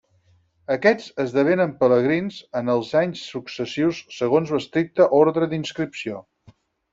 [0.75, 6.25] Aquests esdevenen Pelegrins en els anys successius segons l'estricte ordre d'inscripció.